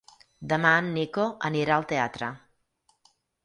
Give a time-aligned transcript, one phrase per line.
[0.53, 2.33] Demà en Nico anirà al teatre.